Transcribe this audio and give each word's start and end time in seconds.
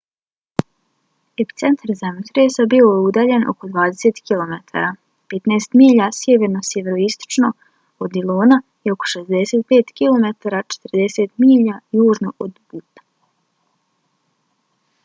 epicentar 1.43 1.91
zemljotresa 1.97 2.63
bio 2.73 2.87
je 2.93 3.03
udaljen 3.09 3.45
oko 3.53 3.69
20 3.75 4.21
km 4.29 4.55
15 5.35 5.77
milja 5.83 6.07
sjeverno-sjeveroistočno 6.21 7.53
od 8.07 8.17
dillona 8.17 8.61
i 8.89 8.95
oko 8.97 9.11
65 9.15 9.95
km 10.03 10.35
40 10.79 11.39
milja 11.47 11.79
južno 12.03 12.33
od 12.49 12.59
butta 12.71 13.07